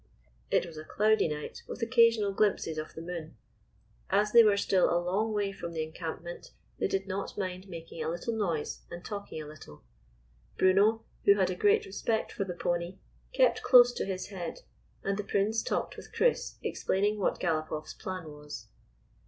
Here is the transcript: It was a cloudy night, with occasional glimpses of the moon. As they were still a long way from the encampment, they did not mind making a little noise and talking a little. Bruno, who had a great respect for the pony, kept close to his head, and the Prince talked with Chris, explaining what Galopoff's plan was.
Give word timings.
It 0.49 0.65
was 0.65 0.77
a 0.79 0.83
cloudy 0.83 1.27
night, 1.27 1.61
with 1.67 1.83
occasional 1.83 2.33
glimpses 2.33 2.79
of 2.79 2.95
the 2.95 3.03
moon. 3.03 3.37
As 4.09 4.31
they 4.31 4.43
were 4.43 4.57
still 4.57 4.89
a 4.91 4.97
long 4.99 5.31
way 5.31 5.51
from 5.51 5.73
the 5.73 5.83
encampment, 5.83 6.53
they 6.79 6.87
did 6.87 7.05
not 7.07 7.37
mind 7.37 7.67
making 7.69 8.03
a 8.03 8.09
little 8.09 8.35
noise 8.35 8.81
and 8.89 9.05
talking 9.05 9.39
a 9.43 9.45
little. 9.45 9.83
Bruno, 10.57 11.05
who 11.25 11.35
had 11.35 11.51
a 11.51 11.55
great 11.55 11.85
respect 11.85 12.31
for 12.31 12.45
the 12.45 12.55
pony, 12.55 12.97
kept 13.31 13.61
close 13.61 13.93
to 13.93 14.03
his 14.05 14.29
head, 14.29 14.61
and 15.03 15.17
the 15.19 15.23
Prince 15.23 15.61
talked 15.61 15.95
with 15.97 16.11
Chris, 16.11 16.55
explaining 16.63 17.19
what 17.19 17.39
Galopoff's 17.39 17.93
plan 17.93 18.27
was. 18.27 18.69